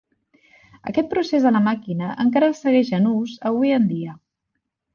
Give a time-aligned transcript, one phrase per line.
[0.91, 4.19] Aquest procés de la màquina encara segueix en ús avui en dia.